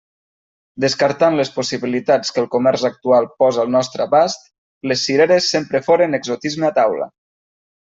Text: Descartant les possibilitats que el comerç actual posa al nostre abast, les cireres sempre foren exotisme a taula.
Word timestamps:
Descartant 0.85 1.35
les 1.39 1.51
possibilitats 1.57 2.33
que 2.37 2.41
el 2.43 2.47
comerç 2.55 2.87
actual 2.89 3.29
posa 3.43 3.61
al 3.65 3.71
nostre 3.75 4.07
abast, 4.07 4.49
les 4.93 5.05
cireres 5.11 5.53
sempre 5.57 5.83
foren 5.91 6.21
exotisme 6.23 6.69
a 6.73 6.75
taula. 6.83 7.11